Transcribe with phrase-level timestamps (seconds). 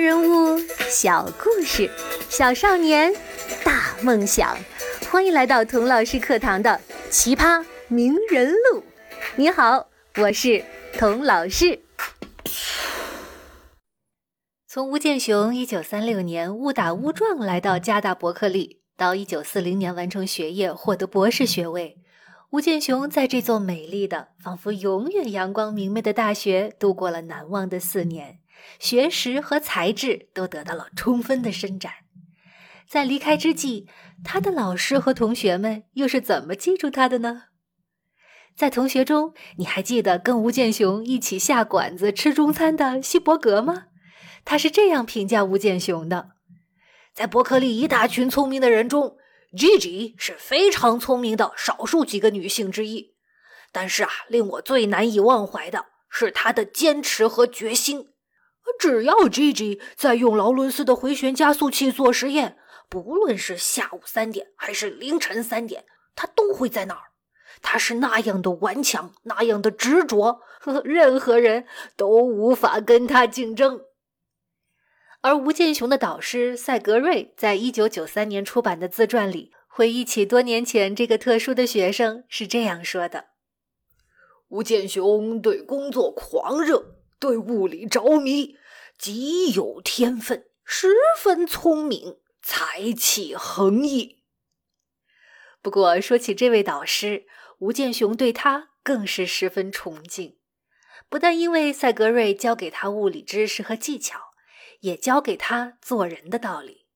[0.00, 0.56] 人物
[0.88, 1.90] 小故事，
[2.28, 3.12] 小少年
[3.64, 4.56] 大梦想。
[5.10, 8.80] 欢迎来到童老师课堂的《奇葩名人录》。
[9.34, 9.88] 你好，
[10.18, 10.64] 我是
[10.96, 11.80] 童老师。
[14.68, 21.98] 从吴健雄一九三六年误打误撞来到加大伯克利，到一九四零年完成学业获得博士学位，
[22.50, 28.38] 吴健雄在这座美丽的、仿佛永远阳光明媚的大学度过了难忘的四年。
[28.78, 31.92] 学识和才智都得到了充分的伸展，
[32.88, 33.86] 在离开之际，
[34.24, 37.44] 他的老师和同学们又是怎么记住他的呢？
[38.56, 43.84] 在同学中，你还记得跟吴健雄一起下馆子吃中餐的希伯格吗？
[44.44, 46.30] 他是这样评价吴健雄的：
[47.14, 49.16] 在伯克利一大群聪明的人中
[49.52, 53.14] ，Gigi 是非常聪明的少数几个女性之一。
[53.70, 58.08] 但是啊，令我最难以忘怀的是她的坚持和决心。
[58.78, 62.56] 只要 Gigi 在用劳伦斯的回旋加速器做实验，
[62.88, 65.84] 不论是下午三点还是凌晨三点，
[66.14, 67.02] 他都会在那儿。
[67.60, 70.40] 他是那样的顽强，那样的执着，
[70.84, 73.80] 任何人都无法跟他竞争。
[75.20, 83.26] 而吴健雄的导师赛格瑞在一九九三年出版的自传里，回忆起多年前这个特殊的学生是这样说的
[84.48, 88.54] ：“吴健雄对工作狂热。”对物理着迷，
[88.98, 94.24] 极有天分，十分聪明，才气横溢。
[95.62, 97.26] 不过说起这位导师，
[97.58, 100.38] 吴健雄对他更是十分崇敬。
[101.08, 104.18] 不但因为赛格瑞教给他物理知识和技巧，
[104.80, 106.86] 也教给他做人的道理。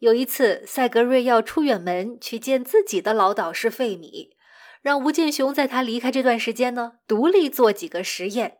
[0.00, 4.36] 有一次，赛格瑞要出远门去见自己的老导师费米，
[4.82, 8.59] 让吴健雄在他离开这段时间呢，独立做几个实验。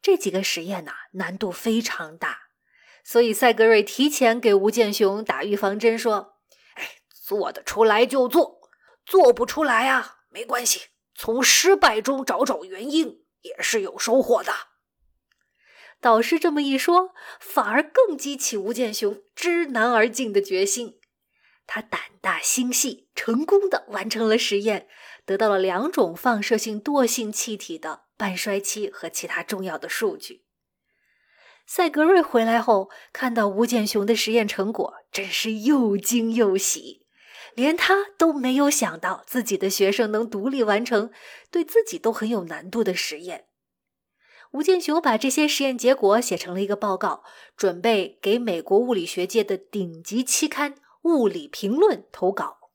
[0.00, 2.48] 这几个实验呐，难度非常大，
[3.02, 6.36] 所以赛格瑞提前给吴健雄打预防针，说
[6.76, 8.60] ：“哎，做得出来就做，
[9.04, 10.82] 做不出来啊，没关系，
[11.14, 14.52] 从失败中找找原因也是有收获的。”
[16.00, 21.00] 导师这么一说，反而更激起吴健雄知难而进的决心。
[21.66, 24.86] 他胆大心细，成功的完成了实验，
[25.24, 28.05] 得到了两种放射性惰性气体的。
[28.16, 30.44] 半衰期和其他重要的数据。
[31.66, 37.06] 赛格瑞回来后，看到吴健雄的实验成果，真是又惊又喜。
[37.54, 41.10] 连他都没有想到自己的学生能独立完成
[41.50, 43.46] 对自己都很有难度的实验。
[44.52, 47.24] 吴健雄把这些实验结果写成了一个报告，
[47.56, 52.70] 准备给美国物理学界的顶级期刊《物理评论》投稿。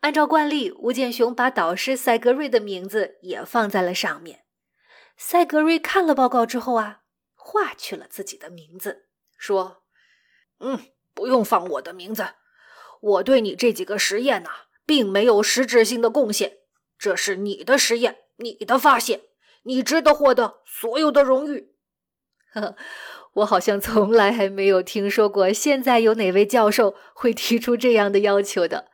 [0.00, 4.43] 按照惯例，吴健雄把导师赛格瑞的名字也放在了上面。
[5.16, 7.00] 赛格瑞看了报告之后啊，
[7.34, 9.82] 划去了自己的名字，说
[10.60, 12.26] ：“嗯，不用放我的名字。
[13.00, 14.50] 我对你这几个实验呐，
[14.84, 16.58] 并没有实质性的贡献。
[16.98, 19.22] 这是你的实验，你的发现，
[19.64, 21.74] 你值得获得所有的荣誉。”
[22.52, 22.76] 呵呵，
[23.34, 28.90] 我好像从来还没有听说过现在有哪位教授会提出这样的要求的。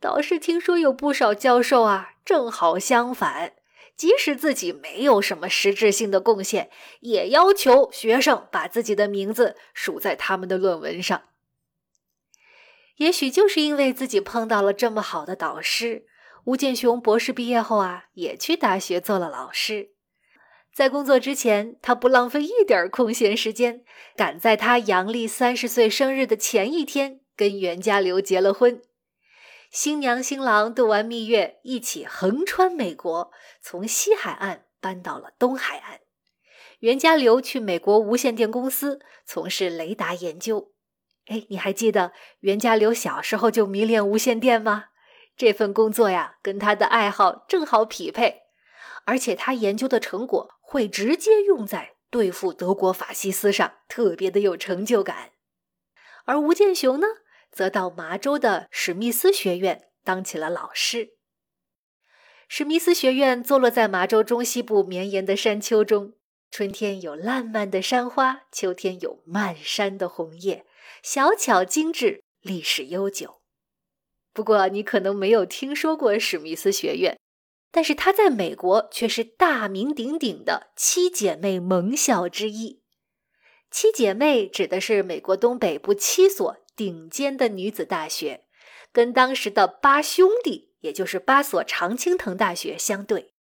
[0.00, 3.54] 倒是听说有不少教授啊，正好相反。
[3.98, 6.70] 即使自己没有什么实质性的贡献，
[7.00, 11.24] 也要求学生把自己的名字署在他们的论文上。
[12.98, 16.06] 也许就是因为自己碰到了这么好的导师，
[16.44, 19.90] 吴健雄博士毕业后啊，也去大学做了老师。
[20.72, 23.82] 在工作之前，他不浪费一点空闲时间，
[24.16, 28.80] 赶在他阳历三十岁生日的前一天，跟袁家骝结了婚。
[29.70, 33.30] 新娘新郎度完蜜月，一起横穿美国，
[33.60, 36.00] 从西海岸搬到了东海岸。
[36.78, 40.72] 袁家骝去美国无线电公司从事雷达研究。
[41.26, 44.86] 哎，你还记得袁家骝小时候就迷恋无线电吗？
[45.36, 48.44] 这份工作呀，跟他的爱好正好匹配，
[49.04, 55.32] 而且他研究的成果会直接用在对付德国法西斯上，特别的有成就感。
[56.24, 57.06] 而吴健雄呢？
[57.50, 61.14] 则到麻州的史密斯学院当起了老师。
[62.48, 66.14] 史密斯学院坐落在麻州中西部绵延的山丘中，
[66.50, 70.64] 春天有烂漫的山花，秋天有漫山的红叶，
[71.02, 73.42] 小巧精致，历史悠久。
[74.32, 77.18] 不过，你可能没有听说过史密斯学院，
[77.70, 82.82] 但是它在美国却是大名鼎鼎的七姐妹盟校之一。
[83.70, 86.56] 七姐妹指的是美国东北部七所。
[86.78, 88.44] 顶尖的女子大学，
[88.92, 93.34] 跟当时的八兄弟，也就是八所常青藤大学相对。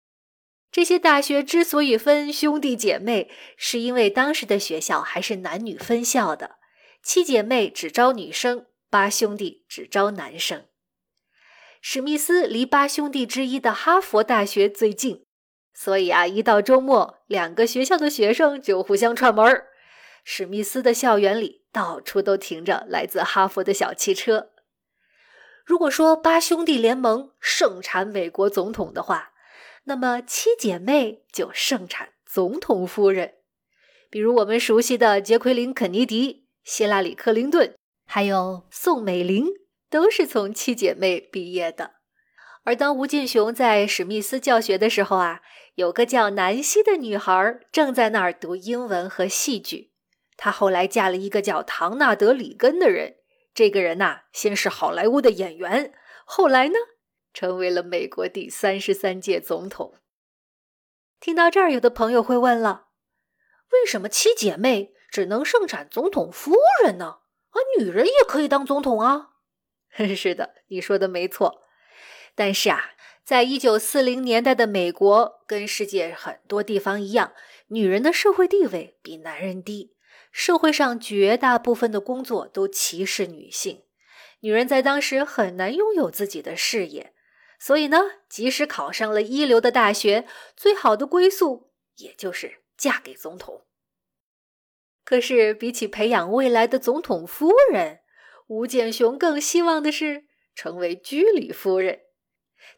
[0.73, 6.57] 这些大学之所以分兄弟姐妹，是因为当时的学校还是男女分校的，
[7.03, 10.65] 七姐妹只招女生，八兄弟只招男生。
[11.83, 15.27] 史密斯离八兄弟之一的哈佛大学最近，
[15.75, 19.67] 所以啊，一到周末，两个学校的学生就互相串门儿。
[20.29, 24.51] 史密斯的校园里到处都停着来自哈佛的小汽车。
[25.65, 29.31] 如果说八兄弟联盟盛产美国总统的话，
[29.85, 33.35] 那么七姐妹就盛产总统夫人，
[34.11, 39.47] 比如我们熟悉的杰奎琳·肯尼迪、希拉里·克林顿，还有宋美龄，
[39.89, 41.93] 都是从七姐妹毕业的。
[42.65, 45.41] 而当吴建雄在史密斯教学的时候啊，
[45.77, 49.93] 有个叫南希的女孩正在那儿读英文和戏剧。
[50.37, 53.17] 她后来嫁了一个叫唐纳德·里根的人，
[53.55, 55.93] 这个人呐，先是好莱坞的演员，
[56.25, 56.75] 后来呢？
[57.33, 59.95] 成为了美国第三十三届总统。
[61.21, 62.87] 听到这儿，有的朋友会问了：
[63.73, 67.19] 为什么七姐妹只能盛产总统夫人呢？
[67.51, 69.31] 啊，女人也可以当总统啊？
[70.17, 71.63] 是的，你说的没错。
[72.35, 72.93] 但是啊，
[73.25, 77.33] 在一九四零年代的美国，跟世界很多地方一样，
[77.69, 79.96] 女人的社会地位比男人低，
[80.39, 83.85] 社会上绝大部分的工作都歧视女性，
[84.41, 87.15] 女人在当时很难拥有自己的事业。
[87.59, 93.65] 所以呢，即使考上了一流的大学，最好的归宿也就是嫁给总统。
[95.07, 98.01] 可是，比起培养未来的总统夫人，
[98.49, 102.01] 吴建雄更希望的是成为居里夫人。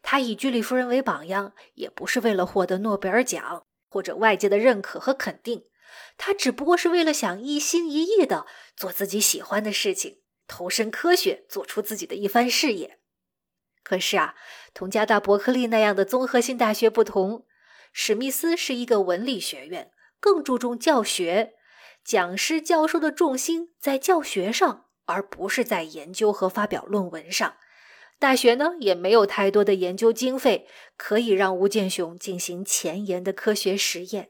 [0.01, 5.65] 他以居里夫人为榜样，也不是为了获得诺贝尔奖或者外界的认可和肯定，
[6.17, 8.45] 他只不过是为了想一心一意的
[8.75, 12.99] 做自己喜欢的事情，投身科学，做出自己的一番事业。
[13.83, 14.35] 可是啊，
[14.73, 17.45] 同加大伯克利那样的综合性大学不同，
[17.91, 21.53] 史密斯是一个文理学院，更注重教学，
[22.03, 27.55] 讲师教授的重心在教学上，而不是在研究和发表论文上。
[28.19, 34.29] 大学呢，也没有太多的研究经费，可以让吴建雄进行前沿的科学实验。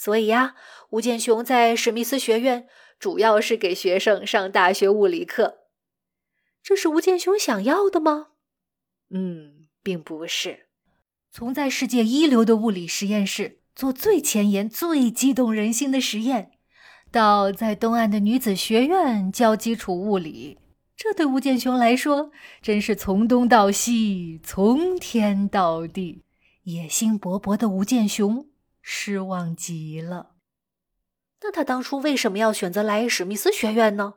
[0.00, 0.54] 所以呀，
[0.90, 2.68] 吴建雄在史密斯学院
[3.00, 5.62] 主要是给学生上大学物理课。
[6.62, 8.28] 这是吴建雄想要的吗？
[9.10, 10.68] 嗯，并不是。
[11.32, 16.52] 从在世界一流的物理实验室做最前沿、最激动人心的实验，
[17.10, 20.60] 到在东岸的女子学院教基础物理，
[20.96, 22.30] 这对吴建雄来说
[22.62, 26.22] 真是从东到西，从天到地。
[26.62, 28.46] 野心勃勃的吴建雄
[28.90, 30.30] 失望极了。
[31.42, 34.14] 那他当初为什么要选择来史密斯学院呢？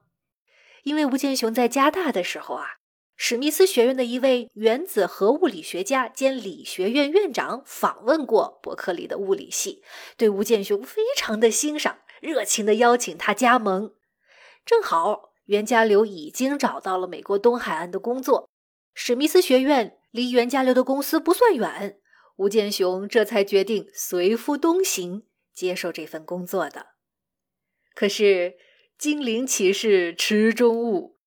[0.84, 2.78] 因为吴建雄在加大的时候啊。
[3.18, 9.84] 史密斯学院的一位原子核物理学家兼理学院院长访问过伯克利的物理系，
[10.16, 13.94] 对吴建雄非常的欣赏，热情的邀请他加盟。
[14.66, 18.50] 正好袁家骝已经找到了美国东海岸的工作，
[18.96, 22.00] 史密斯学院离袁家骝的公司不算远，
[22.42, 26.88] 吴建雄这才决定随夫东行，接受这份工作的。
[27.94, 28.56] 可是
[28.98, 31.20] 金陵岂是池中物？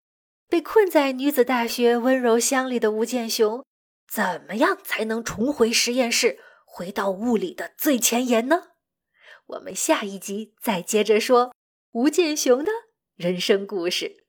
[0.49, 3.65] 被困在女子大学温柔乡里的吴建雄，
[4.11, 8.73] 怎么样才能重回实验室，回到物理的最前沿呢？
[9.47, 11.55] 我们下一集再接着说
[11.93, 12.73] 吴建雄的
[13.15, 14.24] 人生故事。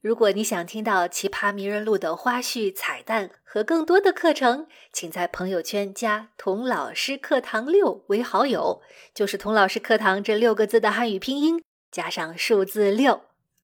[0.00, 8.80] 如果你想听到《奇葩名人录》的花絮、彩蛋和更多的课程，请在朋友圈加“童老师课堂六”为好友，
[9.12, 13.22] 就是“童老师课堂”这六个字的汉语拼音加上数字六。